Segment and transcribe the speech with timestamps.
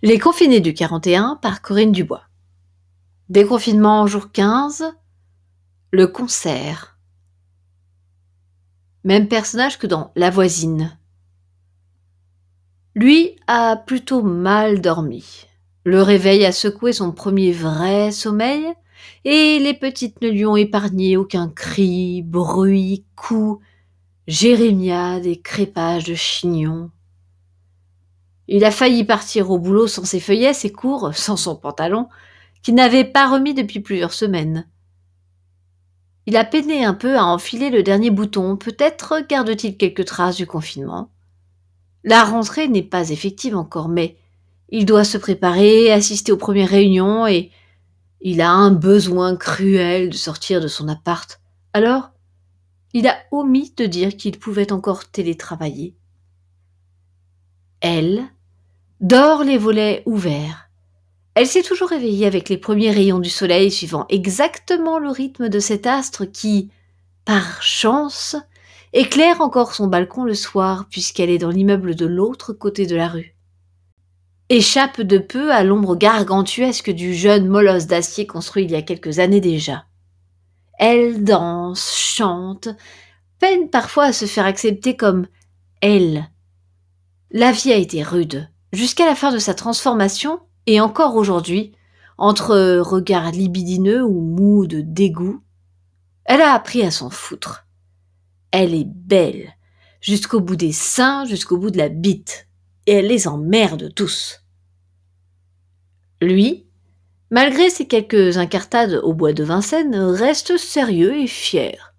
[0.00, 2.22] Les confinés du 41 par Corinne Dubois.
[3.30, 4.84] Déconfinement jour 15.
[5.90, 7.00] Le concert.
[9.02, 10.96] Même personnage que dans La voisine.
[12.94, 15.48] Lui a plutôt mal dormi.
[15.82, 18.72] Le réveil a secoué son premier vrai sommeil,
[19.24, 23.58] et les petites ne lui ont épargné aucun cri, bruit, coup,
[24.28, 26.92] jérémiade et crépage de chignon.
[28.48, 32.08] Il a failli partir au boulot sans ses feuillets, ses cours, sans son pantalon,
[32.62, 34.66] qu'il n'avait pas remis depuis plusieurs semaines.
[36.26, 40.46] Il a peiné un peu à enfiler le dernier bouton, peut-être garde-t-il quelques traces du
[40.46, 41.10] confinement.
[42.04, 44.16] La rentrée n'est pas effective encore, mais
[44.68, 47.50] il doit se préparer, assister aux premières réunions, et
[48.20, 51.40] il a un besoin cruel de sortir de son appart.
[51.72, 52.10] Alors,
[52.92, 55.96] il a omis de dire qu'il pouvait encore télétravailler.
[57.80, 58.28] Elle,
[59.00, 60.68] dort les volets ouverts.
[61.34, 65.60] Elle s'est toujours réveillée avec les premiers rayons du soleil suivant exactement le rythme de
[65.60, 66.70] cet astre qui,
[67.24, 68.34] par chance,
[68.92, 73.08] éclaire encore son balcon le soir puisqu'elle est dans l'immeuble de l'autre côté de la
[73.08, 73.36] rue.
[74.48, 79.20] Échappe de peu à l'ombre gargantuesque du jeune molosse d'acier construit il y a quelques
[79.20, 79.84] années déjà.
[80.78, 82.68] Elle danse, chante,
[83.38, 85.26] peine parfois à se faire accepter comme
[85.82, 86.30] elle.
[87.30, 91.72] La vie a été rude, jusqu'à la fin de sa transformation, et encore aujourd'hui,
[92.18, 95.42] entre regard libidineux ou mou de dégoût,
[96.24, 97.66] elle a appris à s'en foutre.
[98.50, 99.54] Elle est belle,
[100.00, 102.48] jusqu'au bout des seins, jusqu'au bout de la bite,
[102.86, 104.42] et elle les emmerde tous.
[106.20, 106.66] Lui,
[107.30, 111.94] malgré ses quelques incartades au bois de Vincennes, reste sérieux et fier.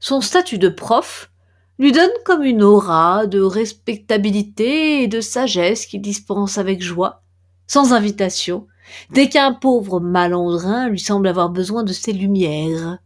[0.00, 1.30] Son statut de prof
[1.78, 7.22] lui donne comme une aura de respectabilité et de sagesse qu'il dispense avec joie,
[7.66, 8.66] sans invitation,
[9.10, 12.98] dès qu'un pauvre malandrin lui semble avoir besoin de ses lumières.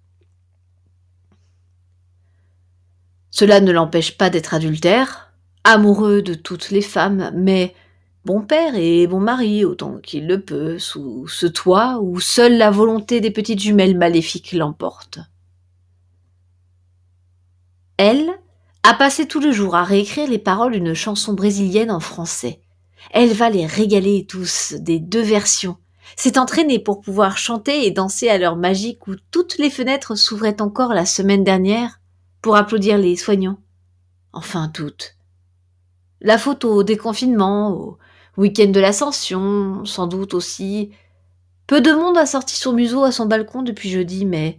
[3.30, 5.32] Cela ne l'empêche pas d'être adultère,
[5.64, 7.74] amoureux de toutes les femmes, mais
[8.24, 12.70] bon père et bon mari autant qu'il le peut, sous ce toit où seule la
[12.70, 15.18] volonté des petites jumelles maléfiques l'emporte.
[17.96, 18.38] Elle,
[18.84, 22.60] a passé tout le jour à réécrire les paroles d'une chanson brésilienne en français.
[23.12, 25.76] Elle va les régaler tous des deux versions.
[26.16, 30.60] S'est entraînée pour pouvoir chanter et danser à l'heure magique où toutes les fenêtres s'ouvraient
[30.60, 32.00] encore la semaine dernière
[32.42, 33.58] pour applaudir les soignants.
[34.32, 35.16] Enfin toutes.
[36.20, 37.98] La photo au déconfinement, au
[38.36, 40.90] week-end de l'ascension, sans doute aussi.
[41.66, 44.58] Peu de monde a sorti son museau à son balcon depuis jeudi, mais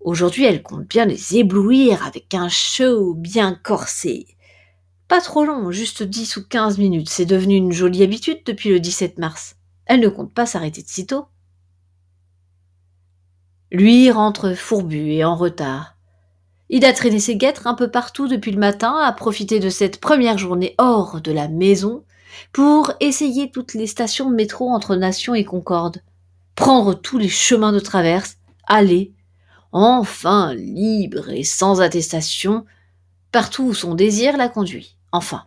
[0.00, 4.26] Aujourd'hui, elle compte bien les éblouir avec un show bien corsé.
[5.08, 7.08] Pas trop long, juste 10 ou 15 minutes.
[7.08, 9.56] C'est devenu une jolie habitude depuis le 17 mars.
[9.86, 11.26] Elle ne compte pas s'arrêter de sitôt.
[13.70, 15.96] Lui rentre fourbu et en retard.
[16.70, 20.00] Il a traîné ses guêtres un peu partout depuis le matin, a profité de cette
[20.00, 22.04] première journée hors de la maison
[22.52, 26.02] pour essayer toutes les stations de métro entre Nation et Concorde,
[26.54, 29.14] prendre tous les chemins de traverse, aller,
[29.72, 32.64] enfin libre et sans attestation,
[33.32, 34.96] partout où son désir la conduit.
[35.12, 35.44] Enfin,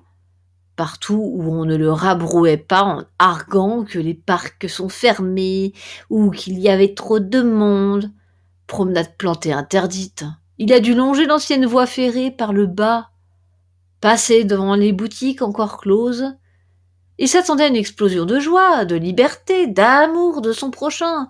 [0.76, 5.74] partout où on ne le rabrouait pas en arguant que les parcs sont fermés
[6.10, 8.12] ou qu'il y avait trop de monde.
[8.68, 10.26] Promenade plantée interdite.
[10.58, 13.10] Il a dû longer l'ancienne voie ferrée par le bas,
[14.00, 16.36] passer devant les boutiques encore closes.
[17.18, 21.30] Il s'attendait à une explosion de joie, de liberté, d'amour de son prochain,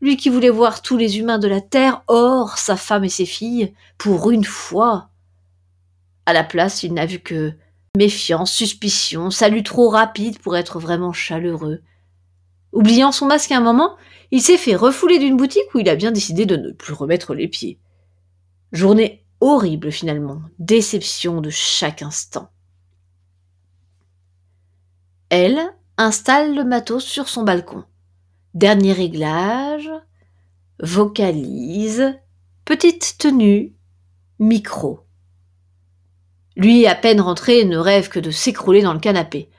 [0.00, 3.26] lui qui voulait voir tous les humains de la terre hors sa femme et ses
[3.26, 5.10] filles, pour une fois.
[6.26, 7.52] À la place, il n'a vu que
[7.96, 11.82] méfiance, suspicion, salut trop rapide pour être vraiment chaleureux.
[12.72, 13.96] Oubliant son masque un moment,
[14.30, 17.34] il s'est fait refouler d'une boutique où il a bien décidé de ne plus remettre
[17.34, 17.78] les pieds.
[18.72, 22.50] Journée horrible finalement, déception de chaque instant.
[25.30, 25.60] Elle
[25.96, 27.84] installe le matos sur son balcon.
[28.54, 29.88] Dernier réglage,
[30.82, 32.18] vocalise,
[32.64, 33.76] petite tenue,
[34.40, 35.06] micro.
[36.56, 39.50] Lui, à peine rentré, ne rêve que de s'écrouler dans le canapé,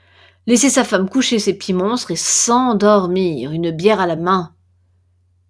[0.46, 4.54] laisser sa femme coucher ses petits monstres et s'endormir, une bière à la main.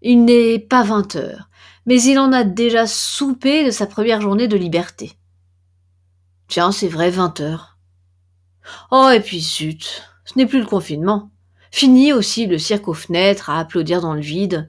[0.03, 1.51] Il n'est pas vingt heures,
[1.85, 5.19] mais il en a déjà soupé de sa première journée de liberté.
[6.47, 7.77] Tiens, c'est vrai, vingt heures.
[8.93, 11.32] Oh, et puis zut, ce n'est plus le confinement.
[11.75, 14.69] Fini aussi le cirque aux fenêtres à applaudir dans le vide,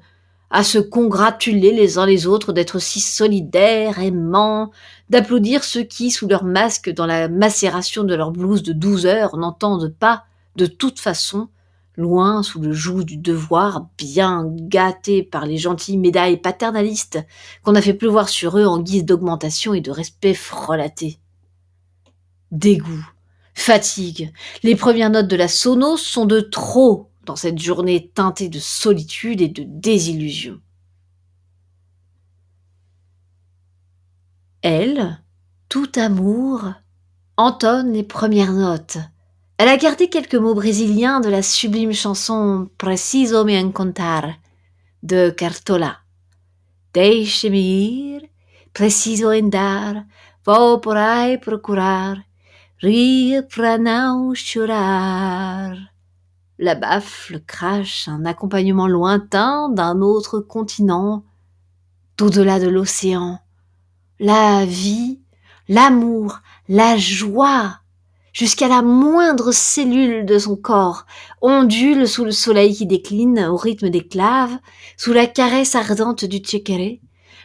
[0.50, 4.71] à se congratuler les uns les autres d'être si solidaires, aimants,
[5.09, 9.35] d'applaudir ceux qui, sous leur masque, dans la macération de leur blouse de douze heures,
[9.35, 10.23] n'entendent pas,
[10.55, 11.50] de toute façon,
[11.97, 17.19] loin sous le joug du devoir, bien gâtés par les gentilles médailles paternalistes
[17.63, 21.19] qu'on a fait pleuvoir sur eux en guise d'augmentation et de respect frelaté.
[22.51, 23.12] Dégoût,
[23.53, 24.33] fatigue,
[24.63, 29.41] les premières notes de la sono sont de trop dans cette journée teintée de solitude
[29.41, 30.59] et de désillusion.
[34.61, 35.21] Elle,
[35.69, 36.73] tout amour,
[37.38, 38.97] entonne les premières notes.
[39.57, 44.35] Elle a gardé quelques mots brésiliens de la sublime chanson Preciso me encontrar
[45.03, 45.99] de Cartola.
[46.94, 48.29] Deixe-me ir,
[48.71, 50.06] preciso andar,
[50.45, 52.23] vou por aí procurar,
[52.83, 55.74] rir pra não chorar.
[56.59, 61.24] La baffle crache un accompagnement lointain d'un autre continent,
[62.18, 63.39] d'au-delà de l'océan
[64.19, 65.19] la vie,
[65.68, 66.39] l'amour,
[66.69, 67.80] la joie,
[68.31, 71.06] jusqu'à la moindre cellule de son corps,
[71.41, 74.57] ondule sous le soleil qui décline au rythme des claves,
[74.97, 77.01] sous la caresse ardente du tchékéré.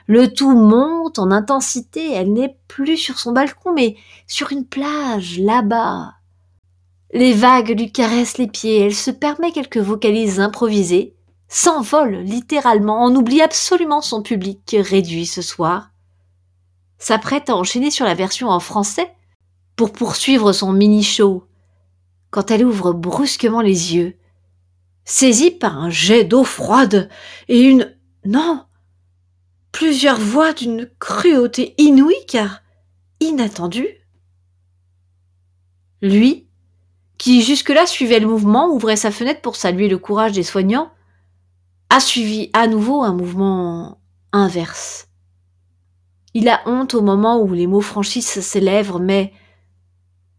[0.08, 3.96] Le tout monte en intensité, elle n'est plus sur son balcon, mais
[4.26, 6.14] sur une plage, là-bas.
[7.12, 11.14] Les vagues lui caressent les pieds, elle se permet quelques vocalises improvisées,
[11.46, 15.90] s'envole littéralement, en oublie absolument son public réduit ce soir
[16.98, 19.12] s'apprête à enchaîner sur la version en français
[19.76, 21.44] pour poursuivre son mini-show,
[22.30, 24.16] quand elle ouvre brusquement les yeux,
[25.04, 27.08] saisie par un jet d'eau froide
[27.48, 27.94] et une...
[28.24, 28.64] Non
[29.72, 32.62] Plusieurs voix d'une cruauté inouïe car
[33.20, 33.88] inattendue.
[36.00, 36.48] Lui,
[37.18, 40.92] qui jusque-là suivait le mouvement, ouvrait sa fenêtre pour saluer le courage des soignants,
[41.90, 44.00] a suivi à nouveau un mouvement
[44.32, 45.08] inverse.
[46.34, 49.32] Il a honte au moment où les mots franchissent ses lèvres, mais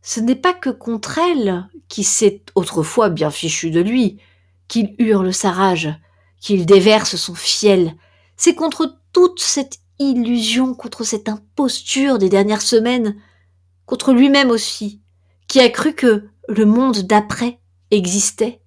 [0.02, 4.20] ce n'est pas que contre elle, qui s'est autrefois bien fichu de lui,
[4.68, 5.90] qu'il hurle sa rage,
[6.40, 7.96] qu'il déverse son fiel.
[8.38, 13.16] C'est contre toute cette illusion, contre cette imposture des dernières semaines,
[13.86, 15.02] contre lui-même aussi,
[15.48, 17.60] qui a cru que le monde d'après
[17.92, 18.62] existait,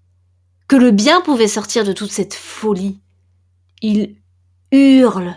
[0.69, 3.01] que le bien pouvait sortir de toute cette folie.
[3.81, 4.17] Il
[4.73, 5.37] hurle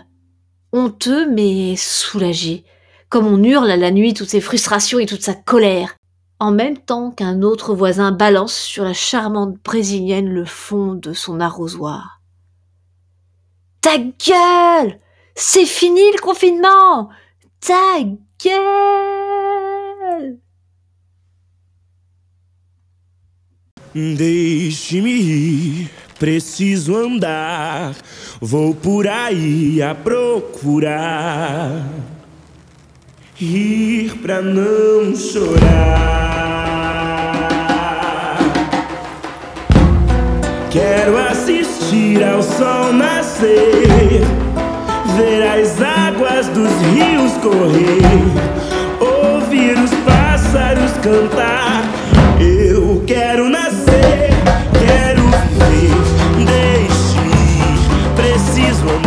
[0.72, 2.64] honteux mais soulagé,
[3.08, 5.96] comme on hurle à la nuit toutes ses frustrations et toute sa colère,
[6.38, 11.40] en même temps qu'un autre voisin balance sur la charmante brésilienne le fond de son
[11.40, 12.15] arrosoir.
[13.86, 14.98] Ta gueule
[15.36, 17.08] C'est fini le confinement
[17.60, 18.00] Ta
[18.42, 20.40] gueule
[26.18, 27.94] Preciso andar,
[28.40, 31.86] vou por aí a procurar.
[33.36, 36.26] Rir pra não chorar.
[40.72, 44.20] Quero assistir assistir ao sol nascer,
[45.16, 48.02] ver as águas dos rios correr,
[49.00, 51.84] ouvir os pássaros cantar.
[52.40, 54.30] Eu quero nascer,
[54.72, 55.22] quero
[55.70, 57.20] viver, deixe,
[58.16, 59.05] preciso amar.